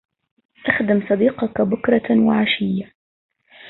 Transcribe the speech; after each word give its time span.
اخدم 0.65 1.01
صديقك 1.09 1.61
بكرة 1.61 2.21
وعشية 2.27 2.93